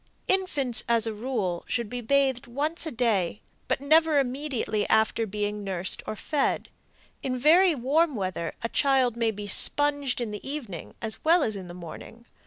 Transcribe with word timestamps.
Infants, 0.27 0.83
as 0.89 1.05
a 1.05 1.13
rule, 1.13 1.63
should 1.67 1.87
be 1.87 2.01
bathed 2.01 2.47
once 2.47 2.87
a 2.87 2.91
day, 2.91 3.39
but 3.67 3.79
never 3.79 4.17
immediately 4.17 4.89
after 4.89 5.27
being 5.27 5.63
nursed 5.63 6.01
or 6.07 6.15
fed. 6.15 6.69
In 7.21 7.37
very 7.37 7.75
warm 7.75 8.15
weather 8.15 8.55
a 8.63 8.69
child 8.69 9.15
may 9.15 9.29
be 9.29 9.45
sponged 9.45 10.19
in 10.19 10.31
the 10.31 10.41
evening 10.43 10.95
as 11.03 11.23
well 11.23 11.43
as 11.43 11.55
in 11.55 11.67
the 11.67 11.75
morning. 11.75 12.25